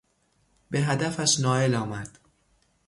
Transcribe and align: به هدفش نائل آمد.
به 0.69 0.79
هدفش 0.79 1.39
نائل 1.39 1.75
آمد. 1.75 2.09